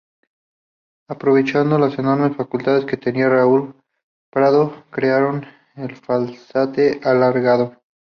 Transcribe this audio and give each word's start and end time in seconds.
Aprovechando 1.09 1.77
las 1.77 1.99
enormes 1.99 2.35
facultades 2.35 2.85
que 2.85 2.97
tenía 2.97 3.29
Raúl 3.29 3.75
Prado, 4.31 4.83
crearon 4.89 5.45
el 5.75 5.95
Falsete 5.95 6.99
alargado. 7.03 7.77